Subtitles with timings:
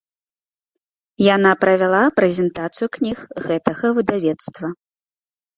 [1.35, 3.17] Яна правяла прэзентацыю кніг
[3.47, 4.67] гэтага выдавецтва.